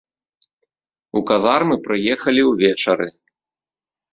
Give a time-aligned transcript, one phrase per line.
[1.19, 3.07] У казармы прыехалі ўвечары.